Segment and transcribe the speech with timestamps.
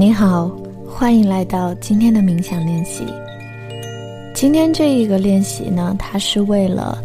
[0.00, 0.50] 你好，
[0.88, 3.04] 欢迎来到今天的冥想练习。
[4.32, 6.96] 今天这一个练习呢，它是为了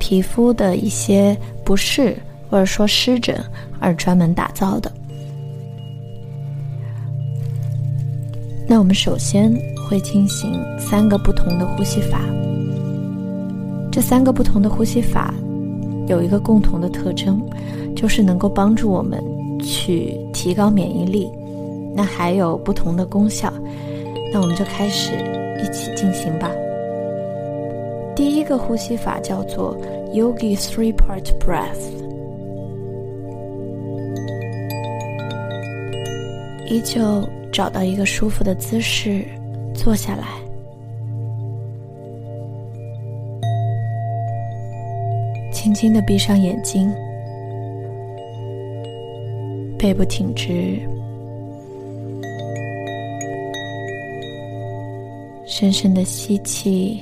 [0.00, 2.16] 皮肤的一些不适
[2.50, 3.40] 或者说湿疹
[3.78, 4.90] 而专门打造的。
[8.66, 9.56] 那我们首先
[9.88, 12.18] 会进行三个不同的呼吸法。
[13.92, 15.32] 这三个不同的呼吸法
[16.08, 17.40] 有一个共同的特征，
[17.94, 19.22] 就是能够帮助我们
[19.62, 21.30] 去提高免疫力。
[21.96, 23.52] 那还有不同的功效，
[24.32, 25.12] 那我们就开始
[25.62, 26.50] 一起进行吧。
[28.16, 29.76] 第一个呼吸法叫做
[30.12, 31.90] Yogi Three Part Breath，
[36.66, 39.24] 依旧找到一个舒服的姿势
[39.74, 40.26] 坐下来，
[45.52, 46.92] 轻轻的闭上眼睛，
[49.78, 50.80] 背部挺直。
[55.56, 57.00] 深深的吸气，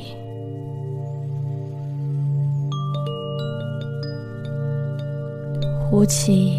[5.88, 6.52] 呼气。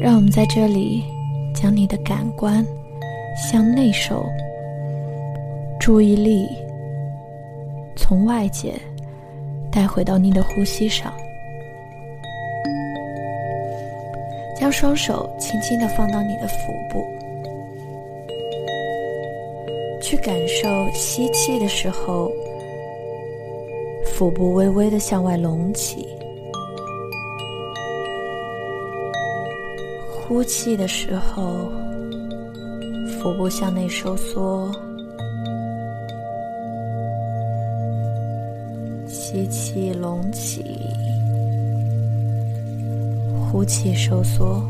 [0.00, 1.04] 让我们在这里
[1.54, 2.66] 将你的感官
[3.36, 4.24] 向内收，
[5.78, 6.48] 注意力
[7.94, 8.72] 从外界
[9.70, 11.12] 带回到你的呼吸上。
[14.56, 17.04] 将双手轻轻的放到你的腹部。
[20.14, 22.30] 去感受吸气的时候，
[24.04, 26.06] 腹部微微的向外隆起；
[30.08, 31.68] 呼气的时候，
[33.18, 34.70] 腹部向内收缩。
[39.08, 40.64] 吸气隆起，
[43.50, 44.62] 呼气收缩。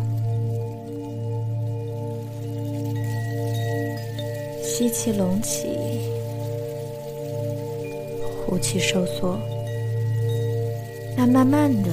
[4.77, 5.69] 吸气隆起，
[8.45, 9.39] 呼气收缩。
[11.17, 11.91] 那慢慢的，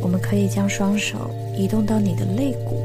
[0.00, 2.76] 我们可以将双手移动到你的肋骨，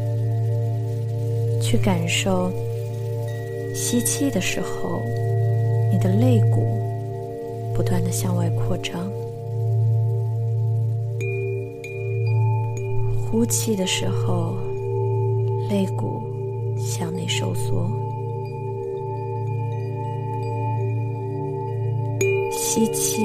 [1.61, 2.51] 去感受
[3.73, 5.01] 吸气的时候，
[5.89, 6.61] 你的肋骨
[7.73, 9.09] 不断的向外扩张；
[13.31, 14.57] 呼气的时候，
[15.69, 16.21] 肋骨
[16.77, 17.89] 向内收缩。
[22.73, 23.21] 吸气，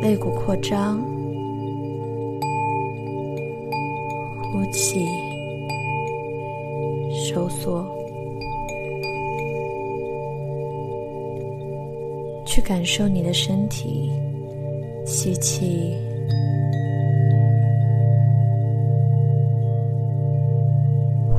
[0.00, 0.96] 肋骨扩张；
[4.44, 5.04] 呼气，
[7.12, 7.84] 收缩。
[12.46, 14.12] 去感受你的身体，
[15.04, 15.96] 吸气，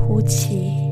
[0.06, 0.85] 呼气。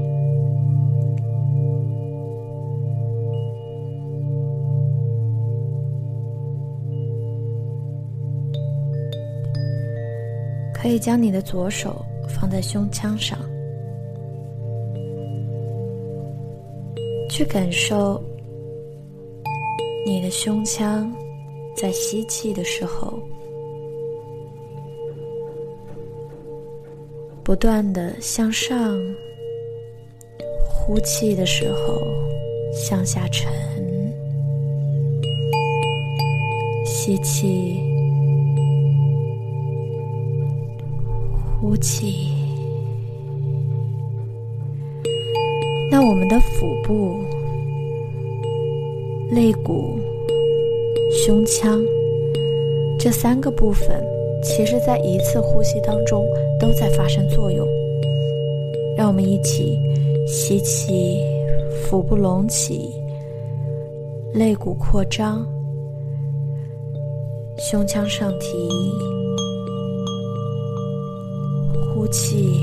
[10.84, 13.38] 可以将你的左手放在胸腔上，
[17.30, 18.22] 去感受
[20.04, 21.10] 你的胸腔
[21.74, 23.18] 在吸气的时候，
[27.42, 28.94] 不断的向上；
[30.68, 31.98] 呼气的时候
[32.74, 33.50] 向下沉，
[36.84, 37.93] 吸气。
[41.64, 42.28] 呼气，
[45.90, 47.16] 那我们的腹部、
[49.30, 49.98] 肋骨、
[51.10, 51.82] 胸腔
[52.98, 54.04] 这三个部分，
[54.42, 56.26] 其实在一次呼吸当中
[56.60, 57.66] 都在发生作用。
[58.94, 59.78] 让我们一起
[60.26, 61.18] 吸气，
[61.86, 62.90] 腹部隆起，
[64.34, 65.46] 肋骨扩张，
[67.56, 69.23] 胸腔上提。
[72.14, 72.60] 气，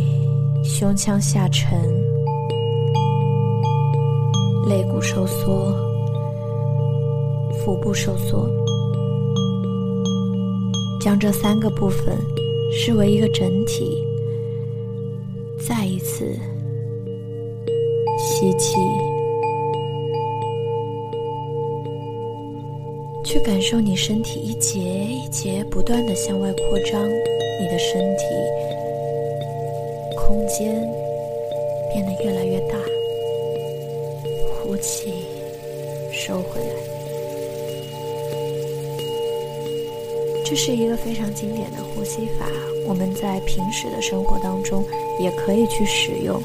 [0.64, 1.78] 胸腔下沉，
[4.66, 5.76] 肋骨收缩，
[7.60, 8.50] 腹部收缩，
[11.02, 12.18] 将这三个部分
[12.72, 14.08] 视为一个整体，
[15.60, 16.34] 再一次
[18.18, 18.78] 吸气，
[23.26, 28.24] 去感受你身体一节一节不断的向外扩张，你的身体。
[30.58, 30.74] 间
[31.92, 32.76] 变得越来越大。
[34.64, 35.14] 呼气，
[36.12, 36.76] 收回来。
[40.46, 42.46] 这是一个非常经典的呼吸法，
[42.86, 44.84] 我们在平时的生活当中
[45.20, 46.42] 也可以去使用，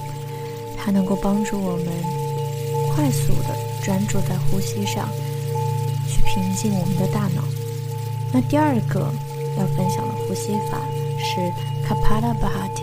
[0.77, 1.87] 它能够帮助我们
[2.95, 5.09] 快速的专注在呼吸上，
[6.09, 7.43] 去平静我们的大脑。
[8.33, 9.13] 那第二个
[9.59, 10.81] 要分享的呼吸法
[11.19, 11.41] 是
[11.87, 12.76] Kapalabhati，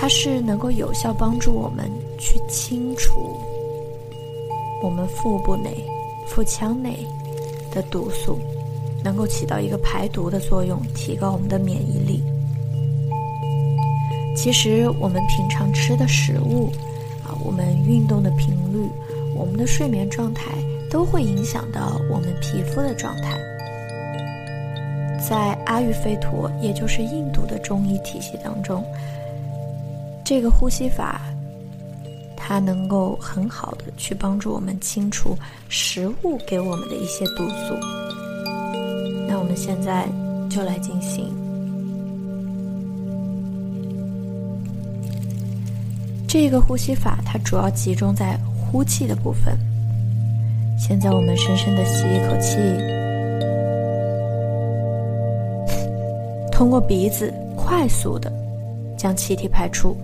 [0.00, 3.36] 它是能够有效帮助我们去清除
[4.82, 5.84] 我们腹部内、
[6.26, 7.06] 腹腔内
[7.70, 8.38] 的毒素。
[9.02, 12.22] 能够起到一个排毒的作用，提高我们的免疫力。
[14.36, 16.70] 其实我们平常吃的食物，
[17.24, 18.86] 啊，我们运动的频率，
[19.34, 20.52] 我们的睡眠状态，
[20.90, 23.38] 都会影响到我们皮肤的状态。
[25.26, 28.84] 在阿育吠陀，也就是印度的中医体系当中，
[30.30, 31.20] 这个呼吸法，
[32.36, 35.36] 它能够很好的去帮助我们清除
[35.68, 37.74] 食物给我们的一些毒素。
[39.26, 40.06] 那我们现在
[40.48, 41.34] 就来进行
[46.28, 49.58] 这个呼吸法，它主要集中在呼气的部分。
[50.78, 52.56] 现在我们深深的吸一口气，
[56.52, 58.32] 通过鼻子快速的
[58.96, 59.96] 将气体排出。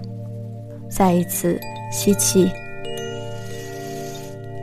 [0.88, 1.60] 再一次
[1.92, 2.48] 吸气，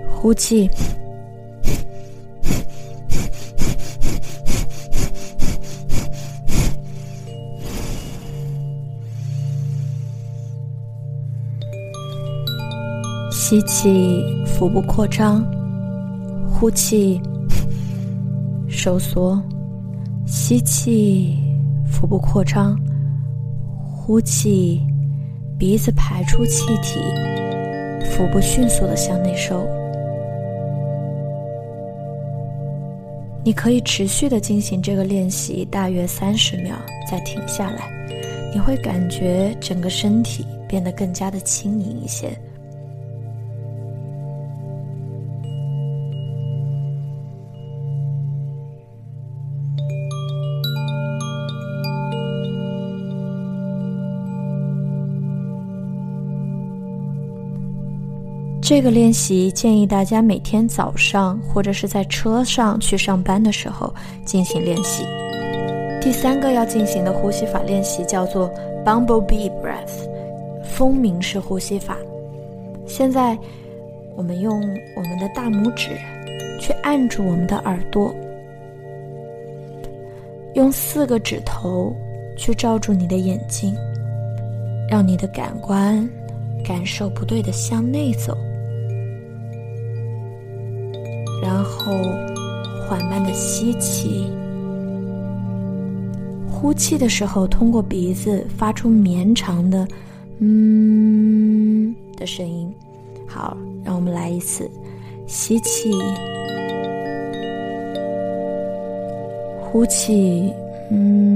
[0.10, 0.70] 呼气。
[13.32, 15.44] 吸气，腹部扩张；
[16.50, 17.22] 呼气，
[18.68, 19.40] 收缩。
[20.26, 21.38] 吸气，
[21.86, 22.76] 腹部扩张；
[23.96, 24.82] 呼气，
[25.64, 27.00] 鼻子排出气体，
[28.12, 29.66] 腹部迅速的向内收。
[33.46, 36.76] 你可以持续的进行这个练习，大约三十秒，
[37.10, 37.90] 再停下来，
[38.54, 42.38] 你会感觉整个身体变得更加的轻盈一些。
[58.64, 63.94] 这个练习建议大家每天早上或者是在车上去上班的时候
[64.24, 65.04] 进行练习。
[66.02, 68.50] 第三个要进行的呼吸法练习叫做
[68.86, 70.08] Bumblebee Breath，
[70.64, 71.98] 蜂鸣式呼吸法。
[72.88, 73.38] 现在
[74.16, 74.58] 我们用
[74.96, 75.90] 我们的大拇指
[76.62, 78.16] 去按住我们的耳朵，
[80.54, 81.94] 用四个指头
[82.38, 83.76] 去罩住你的眼睛，
[84.90, 86.10] 让你的感官
[86.64, 88.38] 感受不对的向内走。
[91.84, 91.92] 后
[92.88, 94.28] 缓慢的吸气，
[96.50, 99.86] 呼气的时候通过鼻子发出绵长的
[100.40, 102.74] “嗯”的声音。
[103.28, 104.70] 好，让我们来一次，
[105.28, 105.92] 吸气，
[109.60, 110.54] 呼气，
[110.90, 111.34] 嗯，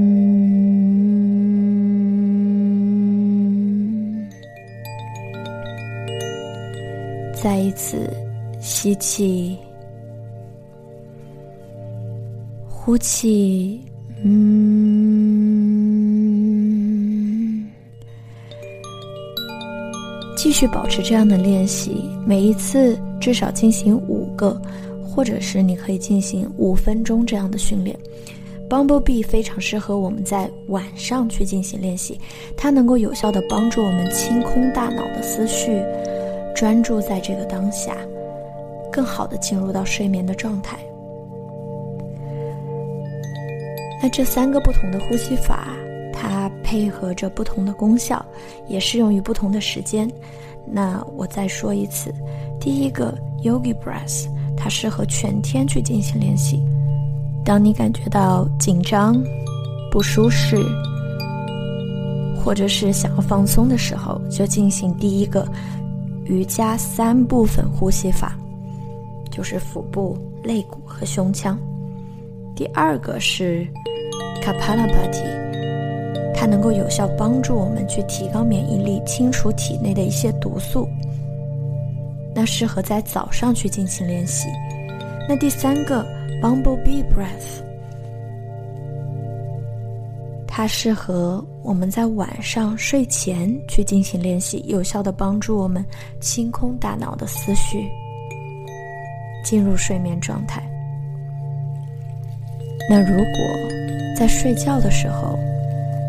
[7.34, 8.10] 再一次
[8.60, 9.58] 吸气。
[12.88, 13.78] 呼气，
[14.24, 14.32] 嗯，
[20.34, 24.58] 继续保持这样的练习，每一次至少进行五个，
[25.04, 27.94] 或者是你可以进行五分钟这样的训练。
[28.70, 32.18] Bumblebee 非常适合我们在晚上去进行练习，
[32.56, 35.78] 它能够有效的帮助我们清空大脑的思绪，
[36.56, 37.94] 专注在这个当下，
[38.90, 40.78] 更好的进入到睡眠的状态。
[44.00, 45.68] 那这三个不同的呼吸法，
[46.12, 48.24] 它配合着不同的功效，
[48.68, 50.10] 也适用于不同的时间。
[50.64, 52.12] 那我再说一次，
[52.60, 56.62] 第一个 Yogi Breath，它适合全天去进行练习。
[57.44, 59.20] 当你感觉到紧张、
[59.90, 60.62] 不舒适，
[62.36, 65.46] 或者是想要放松的时候，就进行第一个
[66.24, 68.36] 瑜伽三部分呼吸法，
[69.30, 71.58] 就是腹部、肋骨和胸腔。
[72.58, 73.64] 第二个是。
[74.42, 75.22] Kapalabhati，
[76.34, 80.88] 它能够有效帮助我们去提高免疫力，清除体内的一些毒素。
[82.34, 84.48] 那适合在早上去进行练习。
[85.28, 86.04] 那第三个
[86.42, 87.62] Bumblebee Breath，
[90.46, 95.84] 它适合我们在晚上睡前去进行练习，有效的帮助我们
[96.20, 97.86] 清空大脑的思绪，
[99.44, 100.67] 进入睡眠状态。
[102.90, 103.24] 那如果
[104.16, 105.38] 在睡觉的时候，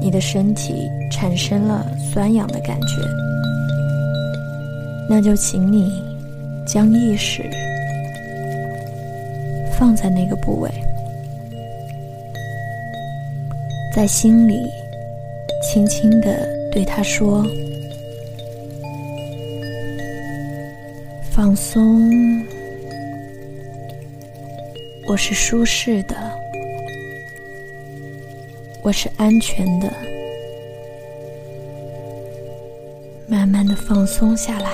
[0.01, 2.87] 你的身体产生了酸痒的感觉，
[5.09, 6.01] 那就请你
[6.65, 7.43] 将意识
[9.77, 10.71] 放在那个部位，
[13.93, 14.55] 在心里
[15.61, 17.45] 轻轻的对他说
[21.29, 22.09] ：“放松，
[25.09, 26.15] 我是舒适的。”
[28.81, 29.91] 我是安全的，
[33.27, 34.71] 慢慢的放松下来，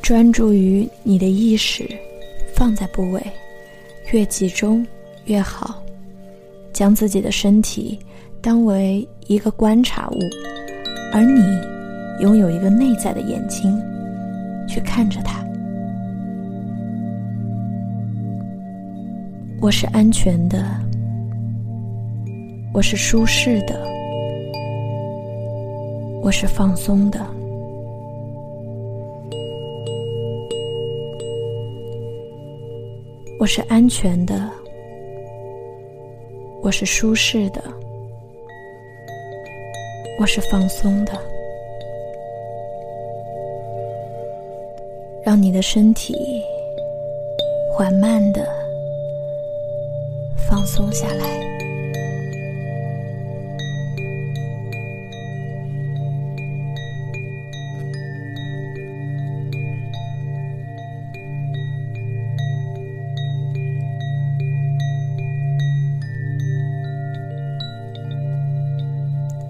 [0.00, 1.84] 专注于你的意识
[2.54, 3.20] 放在部位，
[4.12, 4.86] 越集中
[5.26, 5.82] 越好。
[6.72, 7.98] 将自己的身体
[8.40, 10.18] 当为一个观察物，
[11.12, 11.42] 而你
[12.22, 13.78] 拥有一个内在的眼睛。
[14.66, 15.44] 去看着它。
[19.60, 20.64] 我是安全的，
[22.72, 23.78] 我是舒适的，
[26.22, 27.20] 我是放松的，
[33.38, 34.50] 我是安全的，
[36.62, 37.62] 我是舒适的，
[40.18, 41.29] 我是放松的。
[45.22, 46.14] 让你的身体
[47.72, 48.46] 缓慢的
[50.48, 51.40] 放松下来。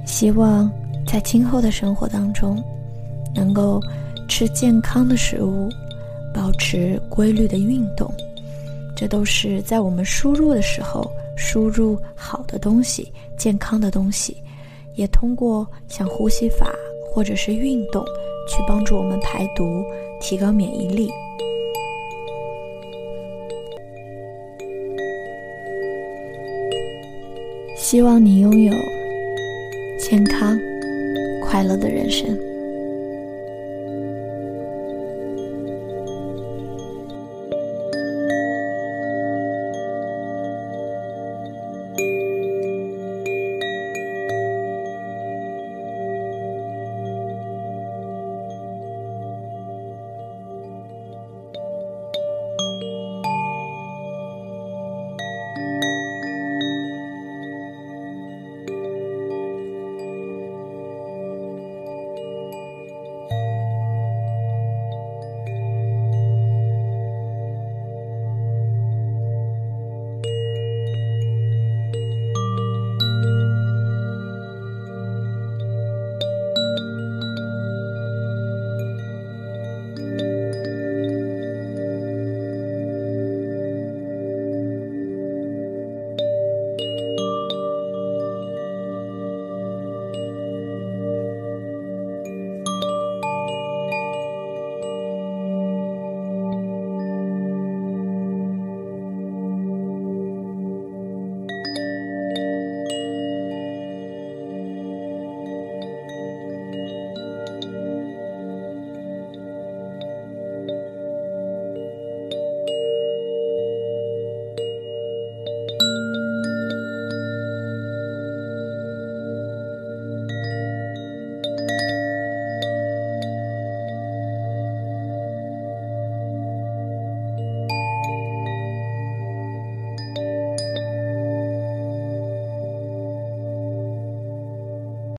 [0.04, 0.70] 希望
[1.06, 2.62] 在今后的生活当中，
[3.34, 3.80] 能够。
[4.30, 5.68] 吃健康的食物，
[6.32, 8.08] 保持规律的运动，
[8.96, 11.04] 这都是在我们输入的时候
[11.36, 14.36] 输入好的东西、健康的东西，
[14.94, 16.72] 也通过像呼吸法
[17.12, 18.04] 或者是运动
[18.48, 19.84] 去帮助我们排毒、
[20.20, 21.10] 提高免疫力。
[27.76, 28.72] 希望你拥有
[29.98, 30.56] 健康、
[31.42, 32.49] 快乐的人生。